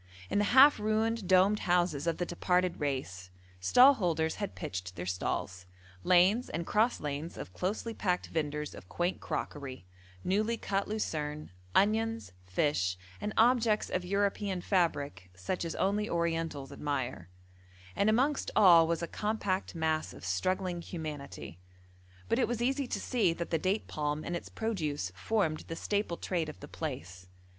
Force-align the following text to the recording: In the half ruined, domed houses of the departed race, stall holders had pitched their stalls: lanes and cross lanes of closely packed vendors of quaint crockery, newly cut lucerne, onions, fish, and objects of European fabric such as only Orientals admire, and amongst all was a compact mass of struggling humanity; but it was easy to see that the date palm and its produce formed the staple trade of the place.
In 0.31 0.39
the 0.39 0.45
half 0.45 0.79
ruined, 0.79 1.27
domed 1.27 1.59
houses 1.59 2.07
of 2.07 2.17
the 2.17 2.25
departed 2.25 2.79
race, 2.79 3.29
stall 3.59 3.93
holders 3.93 4.37
had 4.37 4.55
pitched 4.55 4.95
their 4.95 5.05
stalls: 5.05 5.67
lanes 6.03 6.49
and 6.49 6.65
cross 6.65 6.99
lanes 6.99 7.37
of 7.37 7.53
closely 7.53 7.93
packed 7.93 8.25
vendors 8.29 8.73
of 8.73 8.89
quaint 8.89 9.19
crockery, 9.19 9.85
newly 10.23 10.57
cut 10.57 10.87
lucerne, 10.87 11.51
onions, 11.75 12.31
fish, 12.47 12.97
and 13.21 13.31
objects 13.37 13.91
of 13.91 14.03
European 14.03 14.59
fabric 14.59 15.29
such 15.35 15.63
as 15.63 15.75
only 15.75 16.09
Orientals 16.09 16.71
admire, 16.71 17.29
and 17.95 18.09
amongst 18.09 18.49
all 18.55 18.87
was 18.87 19.03
a 19.03 19.07
compact 19.07 19.75
mass 19.75 20.13
of 20.13 20.25
struggling 20.25 20.81
humanity; 20.81 21.59
but 22.27 22.39
it 22.39 22.47
was 22.47 22.59
easy 22.59 22.87
to 22.87 22.99
see 22.99 23.33
that 23.33 23.51
the 23.51 23.59
date 23.59 23.87
palm 23.87 24.23
and 24.25 24.35
its 24.35 24.49
produce 24.49 25.11
formed 25.13 25.59
the 25.67 25.75
staple 25.75 26.17
trade 26.17 26.49
of 26.49 26.59
the 26.59 26.67
place. 26.67 27.27